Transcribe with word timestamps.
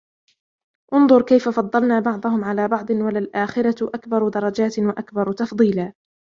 انْظُرْ 0.93 1.21
كَيْفَ 1.21 1.49
فَضَّلْنَا 1.49 1.99
بَعْضَهُمْ 1.99 2.43
عَلَى 2.43 2.67
بَعْضٍ 2.67 2.91
وَلَلْآخِرَةُ 2.91 3.89
أَكْبَرُ 3.95 4.29
دَرَجَاتٍ 4.29 4.79
وَأَكْبَرُ 4.79 5.31
تَفْضِيلًا 5.33 5.93